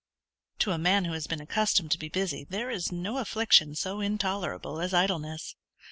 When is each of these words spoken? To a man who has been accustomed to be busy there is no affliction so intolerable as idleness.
To 0.57 0.71
a 0.71 0.79
man 0.79 1.05
who 1.05 1.13
has 1.13 1.27
been 1.27 1.39
accustomed 1.41 1.91
to 1.91 1.99
be 1.99 2.09
busy 2.09 2.43
there 2.43 2.71
is 2.71 2.91
no 2.91 3.19
affliction 3.19 3.75
so 3.75 3.99
intolerable 4.01 4.79
as 4.81 4.95
idleness. 4.95 5.53